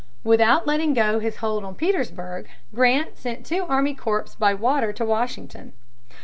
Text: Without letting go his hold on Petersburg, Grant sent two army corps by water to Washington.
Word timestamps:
Without 0.23 0.65
letting 0.65 0.95
go 0.95 1.19
his 1.19 1.35
hold 1.35 1.63
on 1.63 1.75
Petersburg, 1.75 2.47
Grant 2.73 3.19
sent 3.19 3.45
two 3.45 3.65
army 3.69 3.93
corps 3.93 4.35
by 4.39 4.51
water 4.51 4.91
to 4.91 5.05
Washington. 5.05 5.73